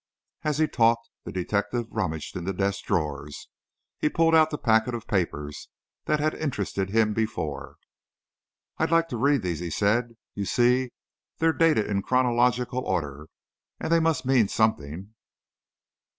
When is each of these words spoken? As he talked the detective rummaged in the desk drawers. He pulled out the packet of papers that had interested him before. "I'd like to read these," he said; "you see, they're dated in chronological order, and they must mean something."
As 0.41 0.57
he 0.57 0.67
talked 0.67 1.11
the 1.25 1.31
detective 1.31 1.85
rummaged 1.91 2.35
in 2.35 2.45
the 2.45 2.53
desk 2.53 2.85
drawers. 2.85 3.49
He 3.99 4.09
pulled 4.09 4.33
out 4.33 4.49
the 4.49 4.57
packet 4.57 4.95
of 4.95 5.05
papers 5.05 5.69
that 6.05 6.19
had 6.19 6.33
interested 6.33 6.89
him 6.89 7.13
before. 7.13 7.75
"I'd 8.79 8.89
like 8.89 9.09
to 9.09 9.17
read 9.17 9.43
these," 9.43 9.59
he 9.59 9.69
said; 9.69 10.15
"you 10.33 10.45
see, 10.45 10.89
they're 11.37 11.53
dated 11.53 11.85
in 11.85 12.01
chronological 12.01 12.79
order, 12.83 13.27
and 13.79 13.91
they 13.93 13.99
must 13.99 14.25
mean 14.25 14.47
something." 14.47 15.13